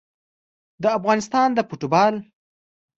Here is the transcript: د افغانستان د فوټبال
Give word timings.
د 0.81 0.83
افغانستان 0.97 1.47
د 1.53 1.59
فوټبال 1.67 2.13